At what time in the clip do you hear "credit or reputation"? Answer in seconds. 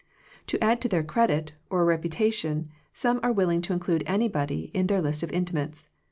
1.03-2.69